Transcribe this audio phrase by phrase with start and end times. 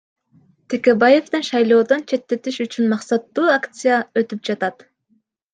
[0.71, 4.85] Текебаевдин шайлоодон четтетиш үчүн максаттуу акция өтүп атат.